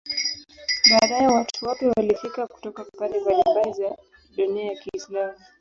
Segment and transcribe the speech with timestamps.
[0.91, 3.97] Baadaye watu wapya walifika kutoka pande mbalimbali za
[4.37, 5.37] dunia ya Kiislamu.